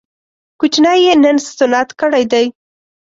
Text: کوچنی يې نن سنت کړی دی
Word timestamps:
کوچنی 0.59 0.97
يې 1.05 1.13
نن 1.23 1.37
سنت 1.57 1.89
کړی 1.99 2.23
دی 2.31 2.45